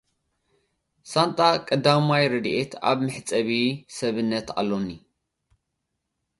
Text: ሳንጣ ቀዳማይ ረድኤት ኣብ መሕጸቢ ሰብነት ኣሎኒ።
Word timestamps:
ሳንጣ 1.11 1.37
ቀዳማይ 1.67 2.23
ረድኤት 2.31 2.71
ኣብ 2.89 2.97
መሕጸቢ 3.07 3.49
ሰብነት 3.95 4.47
ኣሎኒ። 4.59 4.89